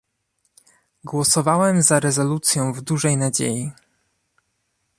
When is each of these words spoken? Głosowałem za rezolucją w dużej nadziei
Głosowałem 1.03 1.81
za 1.81 1.99
rezolucją 1.99 2.73
w 2.73 2.81
dużej 2.81 3.17
nadziei 3.17 3.71